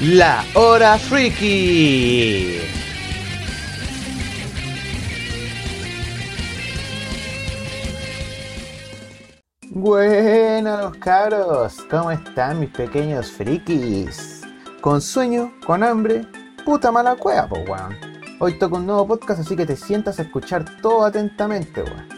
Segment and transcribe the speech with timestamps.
[0.00, 2.60] La Hora Freaky.
[9.70, 14.42] Buenas cabros, ¿cómo están mis pequeños frikis?
[14.80, 15.52] ¿Con sueño?
[15.66, 16.24] ¿Con hambre?
[16.64, 17.96] Puta mala cueva, po weón.
[18.38, 22.08] Hoy toco un nuevo podcast, así que te sientas a escuchar todo atentamente, weón.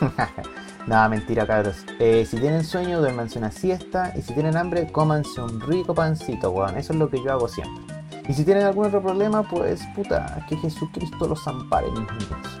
[0.86, 1.84] Nada, mentira, cabros.
[2.00, 4.12] Eh, si tienen sueño, duérmanse una siesta.
[4.16, 6.76] Y si tienen hambre, cómanse un rico pancito, weón.
[6.76, 7.82] Eso es lo que yo hago siempre.
[8.28, 12.60] Y si tienen algún otro problema, pues puta, que Jesucristo los ampare, mis niños.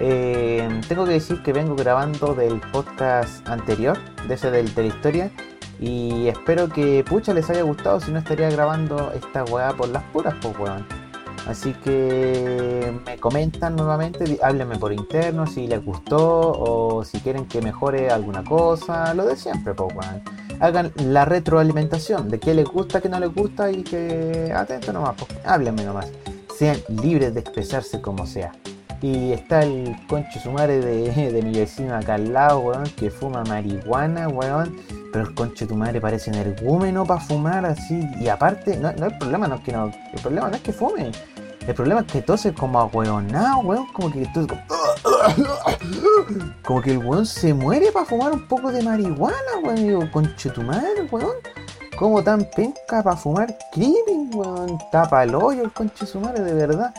[0.00, 4.88] Eh, tengo que decir que vengo grabando del podcast anterior, de ese del, de la
[4.88, 5.30] historia.
[5.78, 10.02] Y espero que pucha les haya gustado, si no estaría grabando esta weá por las
[10.04, 11.01] puras, pues weón.
[11.46, 17.60] Así que me comentan nuevamente, háblenme por interno si les gustó o si quieren que
[17.60, 20.22] mejore alguna cosa, lo de siempre, pues weón.
[20.60, 25.16] Hagan la retroalimentación de qué les gusta, qué no les gusta y que atento nomás,
[25.44, 26.06] háblenme nomás.
[26.56, 28.52] Sean libres de expresarse como sea.
[29.00, 33.42] Y está el concho sumare de, de mi vecino acá al lado, weón, que fuma
[33.42, 34.76] marihuana, weón.
[35.12, 38.08] Pero el concho de tu madre parece energúmeno para fumar así.
[38.20, 39.86] Y aparte, no, no el problema no es que no.
[39.86, 41.10] El problema no es que fume.
[41.66, 43.86] El problema es que tose como ahueonado, weón.
[43.92, 44.62] Como que tose como.
[46.64, 49.78] Como que el weón se muere para fumar un poco de marihuana, weón.
[49.78, 51.36] Y digo, concho de tu madre, weón.
[51.98, 54.78] Como tan penca para fumar crimen, weón.
[54.90, 56.92] Tapa el hoyo el de verdad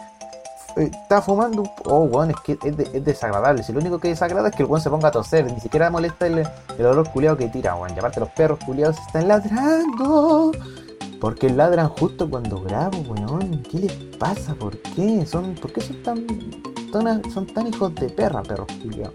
[0.75, 3.63] está fumando un Oh, weón, es que es, desagradable.
[3.63, 5.45] Si lo único que desagrada es que el weón se ponga a toser.
[5.45, 7.95] Ni siquiera molesta el, el olor culiado que tira, weón.
[7.95, 10.51] Y aparte los perros culiados están ladrando.
[11.23, 13.63] Porque ladran justo cuando grabo, weón.
[13.71, 14.55] ¿Qué les pasa?
[14.55, 15.25] ¿Por qué?
[15.25, 19.13] Son, ¿Por qué son tan, son tan hijos de perra, perros culiados?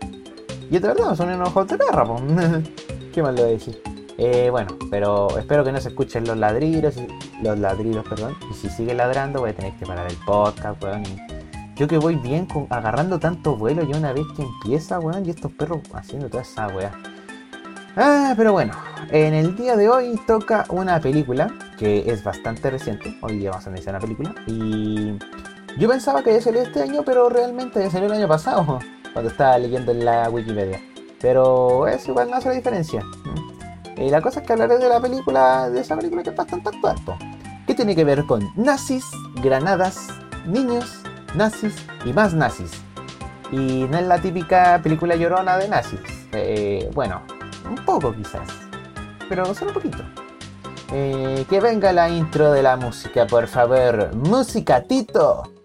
[0.71, 2.17] Y es verdad, son unos hijos de perra, po.
[3.13, 3.83] ¿Qué más le voy a decir?
[4.17, 6.95] Eh, bueno, pero espero que no se escuchen los ladridos,
[7.43, 8.35] los ladridos, perdón.
[8.51, 11.03] Y si sigue ladrando voy a tener que parar el podcast, weón.
[11.03, 11.19] Y
[11.77, 15.29] yo que voy bien con, agarrando tanto vuelo ya una vez que empieza, weón, y
[15.29, 16.91] estos perros haciendo toda esa weá.
[17.97, 18.73] Ah, pero bueno,
[19.11, 23.17] en el día de hoy toca una película que es bastante reciente.
[23.23, 24.35] Hoy día vamos a analizar una película.
[24.47, 25.17] Y
[25.79, 28.81] yo pensaba que ya salió este año, pero realmente ya salió el año pasado,
[29.13, 30.83] cuando estaba leyendo en la Wikipedia.
[31.21, 33.03] Pero es igual, no hace la diferencia.
[33.97, 36.69] Y la cosa es que hablaré de la película, de esa película que es bastante
[36.69, 36.97] actual.
[37.67, 39.05] Que tiene que ver con nazis,
[39.43, 40.09] granadas,
[40.47, 41.03] niños
[41.35, 41.75] nazis
[42.05, 42.71] y más nazis.
[43.51, 46.01] Y no es la típica película llorona de nazis.
[46.33, 47.23] Eh, bueno,
[47.69, 48.49] un poco quizás.
[49.29, 50.05] Pero solo un poquito.
[50.93, 54.15] Eh, que venga la intro de la música, por favor.
[54.15, 55.58] Música, Tito.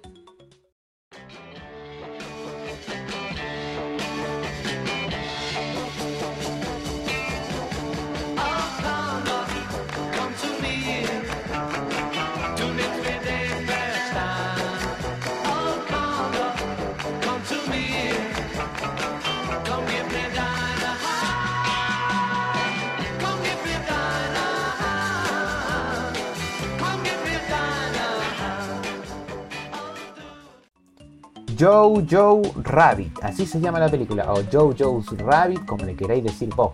[31.58, 36.50] Joe Rabbit, así se llama la película, o Joe Joe's Rabbit, como le queráis decir
[36.56, 36.72] vos.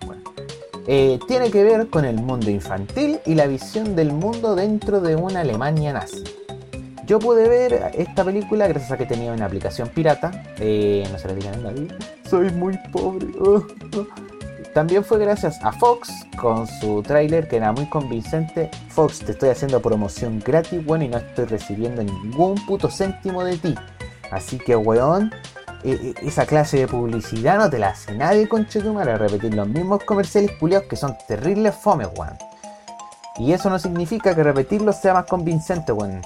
[0.88, 5.16] Eh, tiene que ver con el mundo infantil y la visión del mundo dentro de
[5.16, 6.24] una Alemania nazi.
[7.06, 11.28] Yo pude ver esta película gracias a que tenía una aplicación pirata, eh, no se
[11.28, 11.88] la digan a nadie,
[12.30, 13.28] soy muy pobre.
[14.74, 16.10] También fue gracias a Fox
[16.40, 18.70] con su tráiler que era muy convincente.
[18.90, 23.58] Fox, te estoy haciendo promoción gratis, bueno, y no estoy recibiendo ningún puto céntimo de
[23.58, 23.76] ti.
[24.32, 25.32] Así que, weón,
[25.84, 29.68] e, e, esa clase de publicidad no te la hace nadie, conchetumare, a repetir los
[29.68, 32.38] mismos comerciales culiados que son terribles fome, weón.
[33.38, 36.22] Y eso no significa que repetirlos sea más convincente, weón.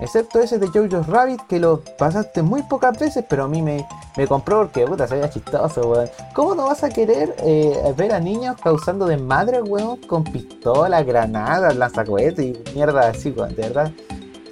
[0.00, 3.86] Excepto ese de Jojo's Rabbit que lo pasaste muy pocas veces, pero a mí me,
[4.16, 6.08] me compró porque puta se veía chistoso, weón.
[6.34, 9.98] ¿Cómo no vas a querer eh, ver a niños causando desmadre, weón?
[9.98, 13.92] Con pistolas, granadas, lanzacohetes y mierda así, weón, de verdad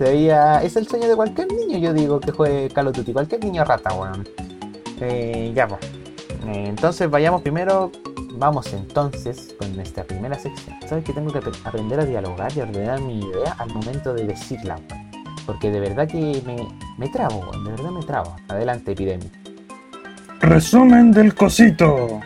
[0.07, 3.65] es el sueño de cualquier niño, yo digo, que juegue Call of Duty, cualquier niño
[3.65, 4.27] rata, weón.
[5.01, 5.81] Eh, ya, pues.
[6.47, 7.91] entonces vayamos primero,
[8.33, 10.77] vamos entonces con nuestra primera sección.
[10.89, 14.77] ¿Sabes que tengo que aprender a dialogar y ordenar mi idea al momento de decirla,
[14.77, 15.11] weón?
[15.47, 16.69] Porque de verdad que me,
[16.99, 18.37] me trabo, weón, de verdad me trabo.
[18.49, 19.31] Adelante, epidemia.
[20.41, 22.21] Resumen del cosito.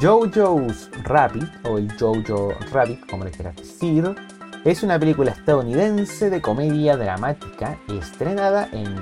[0.00, 4.14] Jojo's Rabbit, o el Jojo Rabbit, como le quieras decir,
[4.64, 8.94] es una película estadounidense de comedia dramática estrenada en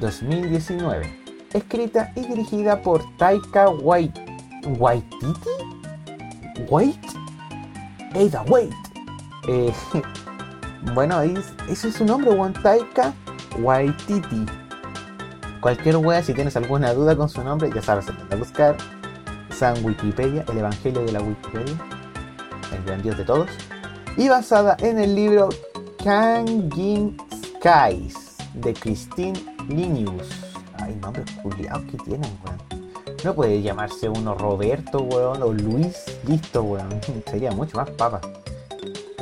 [0.00, 1.20] 2019,
[1.52, 4.24] escrita y dirigida por Taika White.
[4.78, 5.50] ¿Waititi?
[6.68, 7.00] ¿Wait?
[8.14, 8.72] Ada Wait.
[9.48, 9.72] Eh,
[10.94, 12.54] Bueno, ese es su nombre, weón.
[12.54, 13.12] Taika
[13.58, 14.46] Waititi.
[15.60, 18.76] Cualquier wea, si tienes alguna duda con su nombre, ya sabes, a buscar.
[19.50, 21.74] San Wikipedia, el evangelio de la Wikipedia,
[22.74, 23.50] el gran dios de todos.
[24.16, 25.48] Y basada en el libro
[26.02, 30.28] Kangin Skies de Christine Linius.
[30.78, 32.58] Ay, nombres culiados que tienen, weón.
[33.24, 35.96] No puede llamarse uno Roberto, weón, o Luis,
[36.26, 37.00] listo, weón.
[37.30, 38.20] Sería mucho más papa.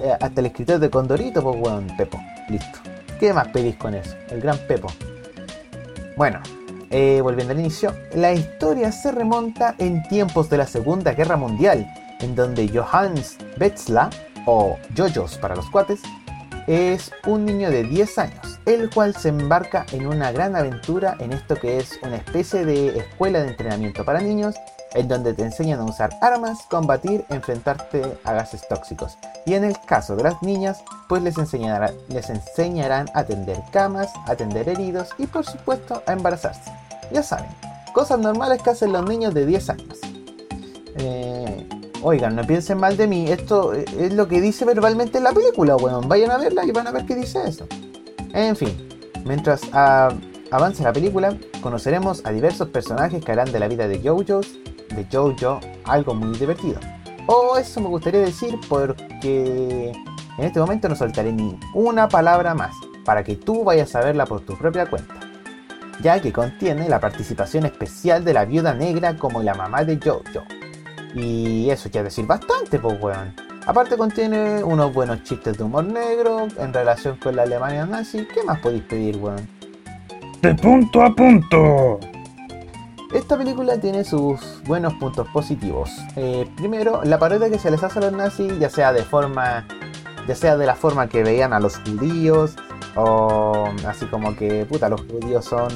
[0.02, 2.19] Eh, hasta el escritor de Condorito, pues, weón, Pepo,
[2.49, 2.79] listo.
[3.19, 4.14] ¿Qué más pedís con eso?
[4.31, 4.88] El gran Pepo.
[6.17, 6.41] Bueno,
[6.91, 11.93] eh, volviendo al inicio, la historia se remonta en tiempos de la Segunda Guerra Mundial,
[12.20, 14.11] en donde Johannes Betzla,
[14.50, 16.00] o Jojos para los cuates,
[16.67, 21.35] es un niño de 10 años, el cual se embarca en una gran aventura en
[21.35, 24.55] esto que es una especie de escuela de entrenamiento para niños,
[24.95, 29.19] en donde te enseñan a usar armas, combatir, enfrentarte a gases tóxicos.
[29.45, 34.11] Y en el caso de las niñas, pues les, enseñarán, les enseñarán a tender camas,
[34.27, 36.73] a tender heridos y por supuesto a embarazarse.
[37.12, 37.51] Ya saben,
[37.93, 40.18] cosas normales que hacen los niños de 10 años.
[41.99, 45.33] Eh, Oigan, no piensen mal de mí, esto es lo que dice verbalmente en la
[45.33, 47.67] película, bueno, vayan a verla y van a ver qué dice eso.
[48.33, 48.89] En fin,
[49.25, 50.15] mientras uh,
[50.50, 54.41] avance la película, conoceremos a diversos personajes que harán de la vida de Jojo,
[54.95, 56.79] de Jojo, algo muy divertido.
[57.27, 59.93] O eso me gustaría decir porque
[60.39, 62.75] en este momento no soltaré ni una palabra más,
[63.05, 65.15] para que tú vayas a verla por tu propia cuenta,
[66.01, 70.44] ya que contiene la participación especial de la viuda negra como la mamá de Jojo.
[71.14, 73.34] Y eso quiere decir bastante, pues, weón.
[73.66, 78.26] Aparte contiene unos buenos chistes de humor negro en relación con la Alemania nazi.
[78.32, 79.46] ¿Qué más podéis pedir, weón?
[80.40, 82.00] De punto a punto.
[83.12, 85.90] Esta película tiene sus buenos puntos positivos.
[86.16, 89.66] Eh, primero, la parodia que se les hace a los nazis, ya sea de forma,
[90.26, 92.55] ya sea de la forma que veían a los judíos,
[92.96, 95.69] o así como que, puta, los judíos son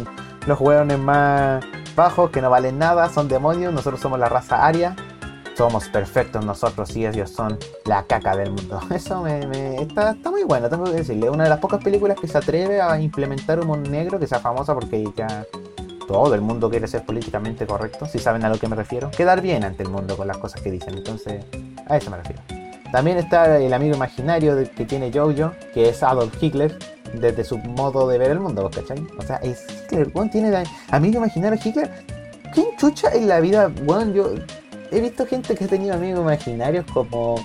[0.46, 1.64] los hueones más
[1.96, 4.94] bajos que no valen nada, son demonios, nosotros somos la raza aria
[5.62, 8.81] somos perfectos nosotros y ellos son la caca del mundo.
[8.91, 11.31] Eso me, está, muy bueno, tengo que decirle.
[11.31, 14.75] Una de las pocas películas que se atreve a implementar humor negro, que sea famosa
[14.75, 15.47] porque ya
[16.09, 19.12] todo el mundo quiere ser políticamente correcto, si saben a lo que me refiero.
[19.12, 21.44] Quedar bien ante el mundo con las cosas que dicen, entonces
[21.87, 22.43] a eso me refiero.
[22.91, 26.76] También está el amigo imaginario que tiene Jojo, que es Adolf Hitler,
[27.15, 28.99] desde su modo de ver el mundo, ¿cachai?
[29.17, 31.88] O sea, es Hitler, bueno, tiene amigo imaginario Hitler.
[32.53, 34.35] ¿Quién chucha en la vida, bueno, yo
[34.93, 37.37] he visto gente que ha tenido amigos imaginarios como,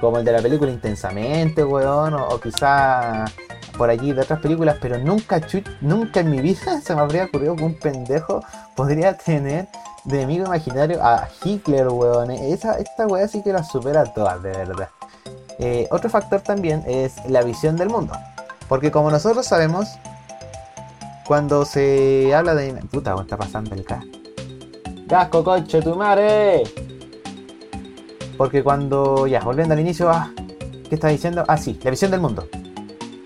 [0.00, 3.24] como el de la película Intensamente, weón, o, quizá
[3.76, 5.40] por allí de otras películas, pero nunca,
[5.80, 8.42] nunca en mi vida se me habría ocurrido que un pendejo
[8.74, 9.68] podría tener
[10.04, 12.30] de amigo imaginario a Hitler, weón.
[12.30, 14.88] Esa, esta weá sí que la supera todas, de verdad.
[15.58, 18.14] Eh, otro factor también es la visión del mundo.
[18.68, 19.88] Porque como nosotros sabemos,
[21.26, 22.72] cuando se habla de...
[22.90, 24.02] Puta, ¿qué está pasando el K?
[25.08, 26.64] ¡Casco, coche, tu madre!
[28.38, 30.30] Porque cuando, ya, volviendo al inicio, ah,
[30.88, 31.44] ¿qué estás diciendo?
[31.48, 32.48] Ah, sí, la visión del mundo.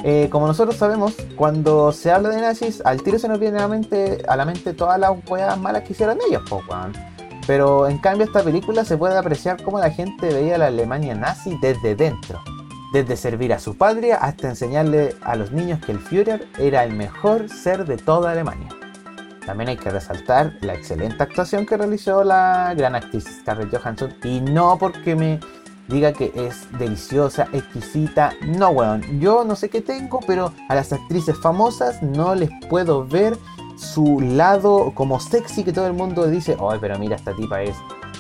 [0.05, 3.63] Eh, como nosotros sabemos, cuando se habla de nazis, al tiro se nos viene a
[3.63, 6.61] la mente, a todas las weas malas que hicieron ellos, po,
[7.47, 11.57] Pero en cambio esta película se puede apreciar cómo la gente veía la Alemania nazi
[11.61, 12.41] desde dentro.
[12.93, 16.95] Desde servir a su patria hasta enseñarle a los niños que el Führer era el
[16.95, 18.69] mejor ser de toda Alemania.
[19.47, 24.15] También hay que resaltar la excelente actuación que realizó la gran actriz Scarlett Johansson.
[24.23, 25.41] Y no porque me
[25.89, 28.33] diga que es deliciosa, exquisita.
[28.47, 29.21] No, weón.
[29.21, 33.37] Yo no sé qué tengo, pero a las actrices famosas no les puedo ver
[33.77, 36.57] su lado como sexy que todo el mundo dice.
[36.61, 37.77] Ay, pero mira, esta tipa es,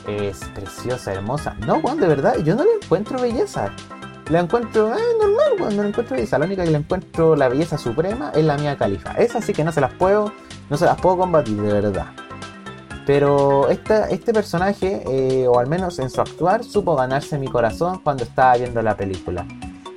[0.08, 1.54] es preciosa, hermosa.
[1.66, 3.70] No, weón, de verdad, yo no le encuentro belleza.
[4.28, 6.38] La encuentro eh, normal, weón, no la encuentro belleza.
[6.38, 9.12] La única que le encuentro la belleza suprema es la mía califa.
[9.12, 10.32] Esa sí que no se las puedo
[10.70, 12.06] no se las puedo combatir de verdad.
[13.06, 18.22] Pero este personaje, eh, o al menos en su actuar, supo ganarse mi corazón cuando
[18.22, 19.44] estaba viendo la película.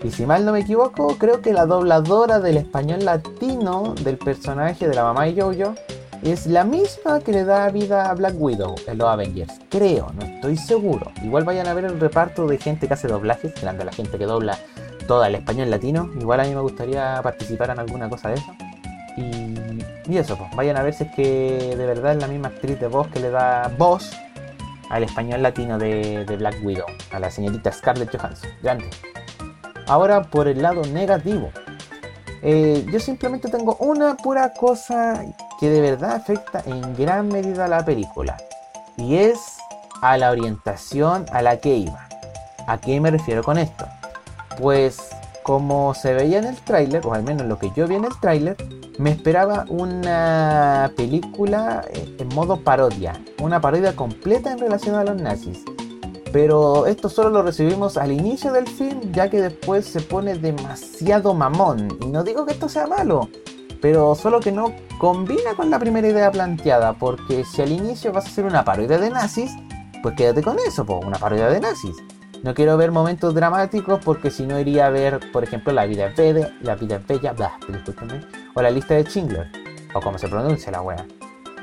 [0.03, 4.88] Y si mal no me equivoco, creo que la dobladora del español latino del personaje
[4.88, 5.75] de la mamá de Jojo
[6.24, 9.53] es la misma que le da vida a Black Widow en los Avengers.
[9.69, 11.12] Creo, no estoy seguro.
[11.24, 14.25] Igual vayan a ver el reparto de gente que hace doblajes, grande la gente que
[14.25, 14.57] dobla
[15.07, 16.10] todo el español latino.
[16.19, 18.53] Igual a mí me gustaría participar en alguna cosa de eso.
[19.17, 22.50] Y y eso, pues, vayan a ver si es que de verdad es la misma
[22.50, 24.12] actriz de voz que le da voz
[24.89, 28.50] al español latino de, Black Widow, a la señorita Scarlett Johansson.
[28.62, 28.89] Grande.
[29.88, 31.50] Ahora por el lado negativo.
[32.41, 35.25] Eh, yo simplemente tengo una pura cosa
[35.59, 38.38] que de verdad afecta en gran medida a la película.
[38.97, 39.57] Y es
[40.01, 42.07] a la orientación a la que iba.
[42.67, 43.85] ¿A qué me refiero con esto?
[44.59, 45.00] Pues
[45.43, 48.19] como se veía en el tráiler, o al menos lo que yo vi en el
[48.19, 48.57] tráiler,
[48.97, 55.21] me esperaba una película eh, en modo parodia, una parodia completa en relación a los
[55.21, 55.63] nazis.
[56.31, 61.33] Pero esto solo lo recibimos al inicio del film, ya que después se pone demasiado
[61.33, 61.97] mamón.
[62.01, 63.29] Y no digo que esto sea malo,
[63.81, 68.25] pero solo que no combina con la primera idea planteada, porque si al inicio vas
[68.25, 69.51] a hacer una parodia de nazis,
[70.03, 71.95] pues quédate con eso, una parodia de nazis.
[72.43, 76.07] No quiero ver momentos dramáticos porque si no iría a ver, por ejemplo, La vida
[76.07, 77.57] es bella, La vida es bella, blah,
[78.55, 79.51] o La lista de Schindler,
[79.93, 81.05] o como se pronuncia la wea.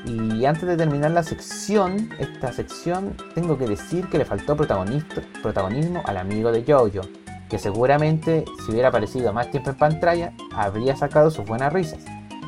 [0.04, 6.02] Y antes de terminar la sección, esta sección, tengo que decir que le faltó protagonismo
[6.04, 7.08] al amigo de Jojo,
[7.48, 12.04] que seguramente si hubiera aparecido más tiempo en pantalla, habría sacado sus buenas risas.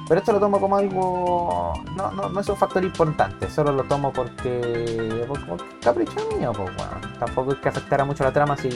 [0.06, 1.72] Pero esto lo tomo como algo.
[1.96, 5.24] No, no, no es un factor importante, solo lo tomo porque.
[5.26, 7.00] Como capricho mío, pues bueno.
[7.18, 8.70] Tampoco es que afectara mucho la trama si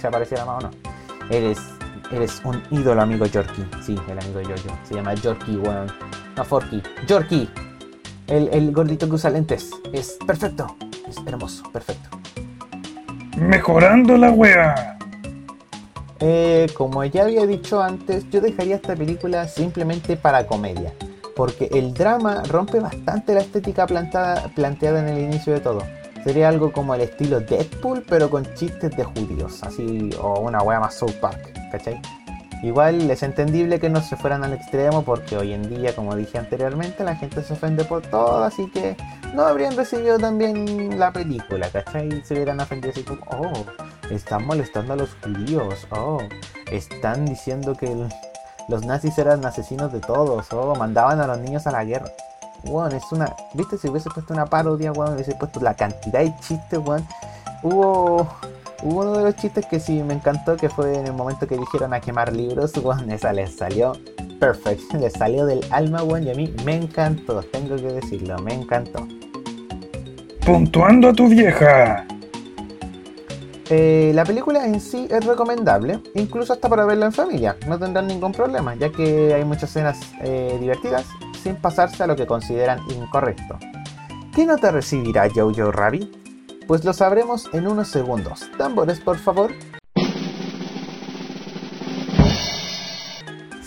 [0.00, 0.70] se apareciera más o no.
[1.30, 1.73] Eres.
[2.14, 3.66] Eres un ídolo, amigo Yorkie.
[3.84, 4.78] Sí, el amigo Jojo.
[4.84, 5.88] Se llama Yorkie, weón.
[6.36, 6.80] No Forky.
[7.08, 7.50] Yorkie.
[8.28, 9.70] El, el gordito que usa lentes.
[9.92, 10.76] Es perfecto.
[11.08, 12.16] Es hermoso, perfecto.
[13.36, 14.96] Mejorando la wea.
[16.20, 20.92] Eh, como ya había dicho antes, yo dejaría esta película simplemente para comedia,
[21.34, 25.82] porque el drama rompe bastante la estética plantada, planteada en el inicio de todo.
[26.22, 30.78] Sería algo como el estilo Deadpool, pero con chistes de judíos, así, o una wea
[30.78, 31.63] más South Park,
[32.64, 36.38] Igual es entendible que no se fueran al extremo porque hoy en día, como dije
[36.38, 38.96] anteriormente, la gente se ofende por todo, así que
[39.34, 42.24] no habrían recibido también la película, ¿cachai?
[42.24, 43.52] Se hubieran ofendido así como, oh,
[44.10, 46.22] están molestando a los judíos, oh,
[46.70, 47.94] están diciendo que
[48.68, 52.10] los nazis eran asesinos de todos, oh, mandaban a los niños a la guerra.
[52.62, 56.34] Bueno, es una, viste, si hubiese puesto una parodia, bueno, hubiese puesto la cantidad de
[56.40, 57.06] chistes, bueno,
[57.62, 58.26] hubo
[58.84, 61.56] Hubo uno de los chistes que sí me encantó, que fue en el momento que
[61.56, 63.94] dijeron a quemar libros, weón, esa les salió
[64.38, 68.52] perfecto, les salió del alma, weón, y a mí me encantó, tengo que decirlo, me
[68.52, 69.08] encantó.
[70.44, 72.06] Puntuando a tu vieja.
[73.70, 78.06] Eh, la película en sí es recomendable, incluso hasta para verla en familia, no tendrán
[78.06, 81.06] ningún problema, ya que hay muchas escenas eh, divertidas
[81.42, 83.58] sin pasarse a lo que consideran incorrecto.
[84.34, 86.23] ¿Qué nota recibirá Jojo Rabbit?
[86.66, 88.50] Pues lo sabremos en unos segundos.
[88.56, 89.52] Tambores, por favor.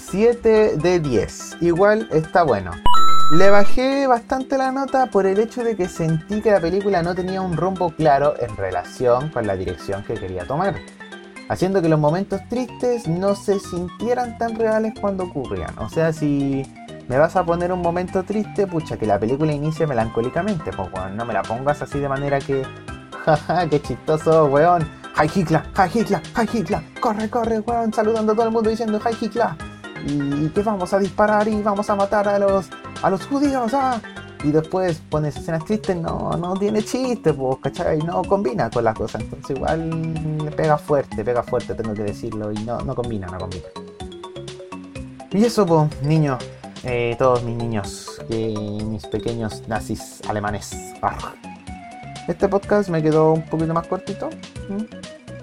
[0.10, 1.58] 7 de 10.
[1.62, 2.72] Igual está bueno.
[3.32, 7.14] Le bajé bastante la nota por el hecho de que sentí que la película no
[7.14, 10.76] tenía un rumbo claro en relación con la dirección que quería tomar,
[11.50, 15.78] haciendo que los momentos tristes no se sintieran tan reales cuando ocurrían.
[15.78, 16.66] O sea, si
[17.08, 21.26] me vas a poner un momento triste, pucha, que la película inicie melancólicamente, pues no
[21.26, 22.66] me la pongas así de manera que,
[23.26, 24.88] jaja, qué chistoso, weón.
[25.20, 29.00] Hi Hitler, Hi Hitler, Hi Hitler, corre, corre, weón, saludando a todo el mundo diciendo
[29.00, 29.48] Hi Hitler.
[30.06, 32.70] Y que vamos a disparar y vamos a matar a los,
[33.02, 34.00] a los judíos, ah.
[34.44, 37.98] Y después pones escenas tristes, no, no tiene chiste, pues, ¿cachai?
[38.00, 39.22] No combina con las cosas.
[39.24, 42.52] Entonces igual pega fuerte, pega fuerte, tengo que decirlo.
[42.52, 43.66] Y no, no combina, no combina.
[45.32, 46.38] Y eso, pues, niños,
[46.84, 50.76] eh, todos mis niños, mis pequeños nazis alemanes.
[52.28, 54.30] Este podcast me quedó un poquito más cortito,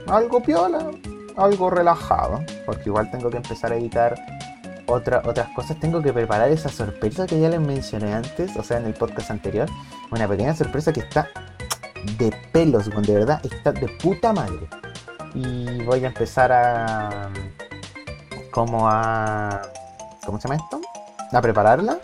[0.06, 0.90] algo piola,
[1.36, 4.14] algo relajado, porque igual tengo que empezar a editar
[4.86, 5.78] otra, otras cosas.
[5.80, 9.30] Tengo que preparar esa sorpresa que ya les mencioné antes, o sea, en el podcast
[9.30, 9.68] anterior.
[10.10, 11.28] Una pequeña sorpresa que está
[12.18, 14.68] de pelos, de verdad, está de puta madre.
[15.34, 17.30] Y voy a empezar a.
[18.50, 19.62] como a.
[20.24, 20.80] ¿Cómo se llama esto?
[21.34, 21.98] A prepararla.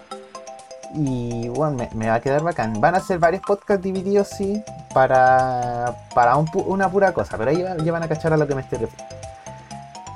[0.94, 2.80] Y bueno, me, va a quedar bacán.
[2.80, 8.02] Van a ser varios podcasts divididos, sí, para, para una pura cosa, pero ahí van
[8.02, 9.20] a cachar a lo que me estoy refiriendo.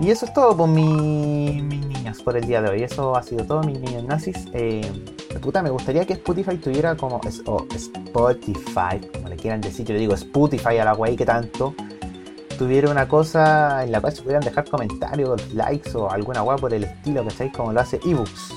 [0.00, 2.82] Y eso es todo por mis niños por el día de hoy.
[2.82, 4.36] Eso ha sido todo, mis niños nazis.
[4.52, 4.82] Eh,
[5.40, 7.20] puta, me gustaría que Spotify tuviera como.
[7.46, 9.86] O Spotify, como le quieran decir.
[9.86, 11.74] Yo digo Spotify a la guay que tanto.
[12.58, 16.72] Tuviera una cosa en la cual se pudieran dejar comentarios, likes o alguna guay por
[16.72, 18.52] el estilo, que sabéis como lo hace ebooks.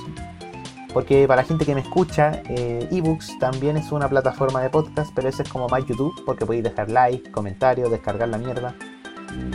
[0.98, 5.12] Porque para la gente que me escucha, eh, ebooks también es una plataforma de podcast,
[5.13, 8.74] pero ese es como más YouTube, porque podéis dejar like, comentarios, descargar la mierda.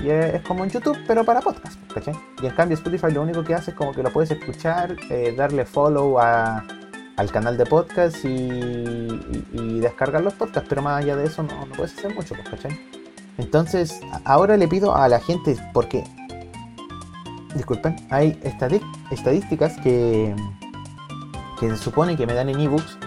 [0.04, 2.14] Y es como en YouTube, pero para podcast, ¿cachai?
[2.40, 5.34] Y en cambio Spotify lo único que hace es como que lo puedes escuchar, eh,
[5.36, 11.42] darle follow al canal de podcast y, descargar los podcasts, pero más allá de eso
[11.42, 12.80] no, puedes hacer mucho, pues, ¿cachai?
[13.36, 16.04] Entonces, ahora le pido a la gente, porque,
[17.56, 18.38] disculpen, hay
[19.10, 20.36] estadísticas que
[21.62, 22.98] que se supone que me dan en ebooks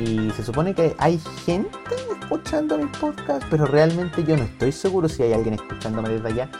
[0.00, 1.70] y se supone que hay gente
[2.20, 6.50] escuchando mis podcasts, pero realmente yo no estoy seguro si hay alguien escuchándome desde allá.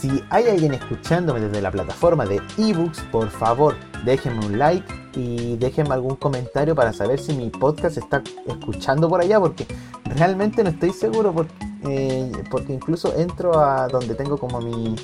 [0.00, 5.56] Si hay alguien escuchándome desde la plataforma de ebooks, por favor, déjenme un like y
[5.56, 9.66] déjenme algún comentario para saber si mi podcast está escuchando por allá, porque
[10.04, 11.52] realmente no estoy seguro, porque,
[11.88, 12.30] eh,
[12.68, 14.94] incluso entro a donde tengo como mi,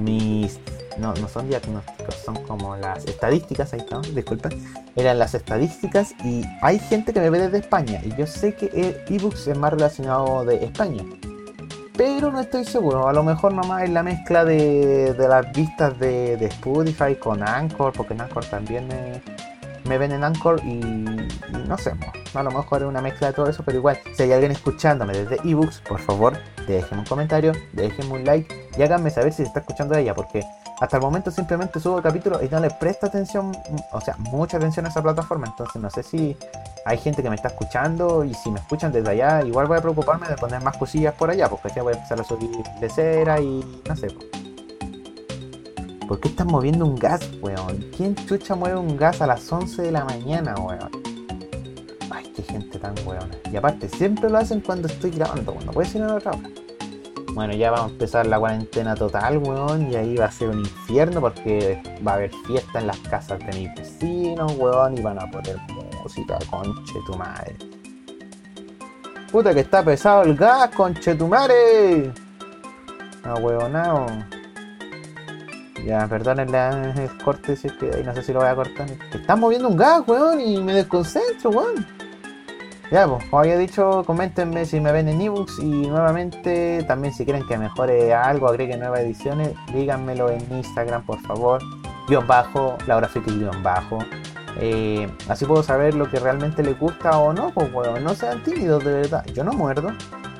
[0.00, 0.58] mis
[0.98, 4.52] no, no son diagnósticos, son como las estadísticas, ahí está, disculpen,
[4.96, 9.02] eran las estadísticas y hay gente que me ve desde España y yo sé que
[9.08, 11.04] ebooks es más relacionado de España,
[11.96, 16.34] pero no estoy seguro, a lo mejor nomás es la mezcla de, las vistas de,
[16.46, 18.88] Spotify con Anchor, porque en Anchor también
[19.84, 20.80] me, ven en Anchor y,
[21.68, 21.92] no sé,
[22.34, 25.12] a lo mejor es una mezcla de todo eso, pero igual, si hay alguien escuchándome
[25.12, 26.36] desde ebooks, por favor,
[26.66, 30.14] déjenme un comentario, déjenme un like y háganme saber si se está escuchando de ella,
[30.16, 30.42] porque
[30.80, 33.52] hasta el momento simplemente subo el capítulo y no le presta atención,
[33.92, 35.46] o sea, mucha atención a esa plataforma.
[35.46, 36.36] Entonces no sé si
[36.84, 39.80] hay gente que me está escuchando y si me escuchan desde allá, igual voy a
[39.80, 42.50] preocuparme de poner más cosillas por allá, porque ya voy a empezar a subir
[42.80, 44.08] de cera y no sé.
[46.08, 47.86] ¿Por qué están moviendo un gas, weón?
[47.96, 50.90] ¿Quién chucha mueve un gas a las 11 de la mañana, weón?
[52.10, 53.30] Ay, qué gente tan weón.
[53.50, 56.50] Y aparte, siempre lo hacen cuando estoy grabando, cuando puede ser en otra hora.
[57.34, 60.60] Bueno, ya vamos a empezar la cuarentena total, weón, y ahí va a ser un
[60.60, 65.18] infierno porque va a haber fiesta en las casas de mis vecinos, weón, y van
[65.18, 65.56] a poner
[66.00, 67.56] música, conche tu madre.
[69.32, 72.12] Puta que está pesado el gas, conche tu madre.
[73.24, 74.06] No, no.
[75.84, 78.86] Ya, perdonen el corte si es que ahí no sé si lo voy a cortar.
[79.12, 81.84] Están moviendo un gas, weón, y me desconcentro, weón.
[82.90, 87.24] Ya, pues, como había dicho, coméntenme si me ven en ebooks y nuevamente también si
[87.24, 91.62] quieren que mejore algo, agregue nuevas ediciones, díganmelo en Instagram, por favor.
[92.06, 93.98] Guión bajo, Laura guion bajo.
[94.60, 98.42] Eh, así puedo saber lo que realmente les gusta o no, pues bueno, no sean
[98.42, 99.24] tímidos, de verdad.
[99.34, 99.90] Yo no muerdo.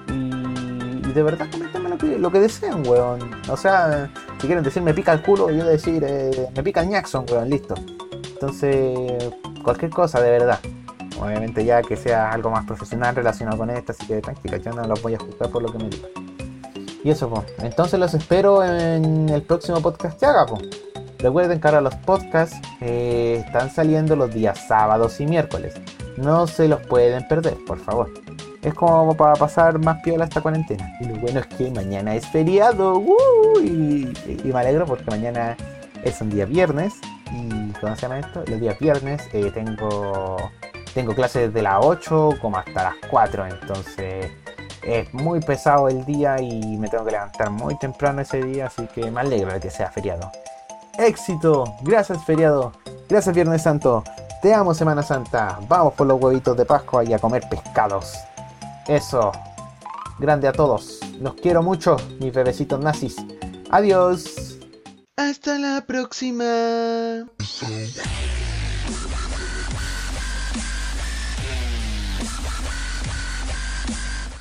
[0.08, 3.20] Y, de verdad coméntenme lo que, lo que desean, weón.
[3.48, 6.90] O sea, si quieren decir me pica el culo, yo decir eh, me pica el
[6.90, 7.74] Jackson, weón, listo.
[8.32, 10.58] Entonces, cualquier cosa, de verdad.
[11.20, 14.84] Obviamente ya que sea algo más profesional relacionado con esto, así que tranquila, yo no
[14.86, 16.10] los voy a juzgar por lo que me digan.
[17.04, 17.44] Y eso, pues.
[17.58, 20.46] Entonces los espero en el próximo podcast que haga.
[21.18, 25.74] Recuerden que ahora los podcasts eh, están saliendo los días sábados y miércoles.
[26.16, 28.10] No se los pueden perder, por favor.
[28.62, 30.96] Es como para pasar más piola esta cuarentena.
[31.00, 33.02] Y lo bueno es que mañana es feriado.
[33.62, 34.12] Y,
[34.44, 35.56] me alegro porque mañana
[36.02, 36.94] es un día viernes.
[37.32, 38.44] Y ¿cómo se llama esto?
[38.46, 40.50] Los días viernes eh, tengo
[40.94, 44.32] tengo clases desde las 8 como hasta las 4, entonces
[44.82, 48.86] es muy pesado el día y me tengo que levantar muy temprano ese día, así
[48.94, 50.30] que me alegro de que sea feriado.
[50.98, 52.72] Éxito, gracias feriado,
[53.08, 54.04] gracias Viernes Santo,
[54.40, 58.14] te amo Semana Santa, vamos por los huevitos de Pascua y a comer pescados.
[58.86, 59.32] Eso,
[60.18, 63.16] grande a todos, los quiero mucho, mis bebecitos nazis.
[63.70, 64.58] Adiós.
[65.16, 67.24] Hasta la próxima.